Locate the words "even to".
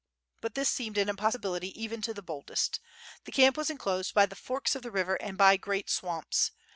1.79-2.11